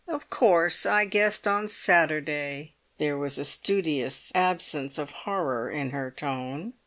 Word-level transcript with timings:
"Of 0.07 0.31
course 0.31 0.83
I 0.87 1.05
guessed 1.05 1.47
on 1.47 1.67
Saturday." 1.67 2.73
There 2.97 3.19
was 3.19 3.37
a 3.37 3.45
studious 3.45 4.31
absence 4.33 4.97
of 4.97 5.11
horror 5.11 5.69
in 5.69 5.91
her 5.91 6.09
tone. 6.09 6.73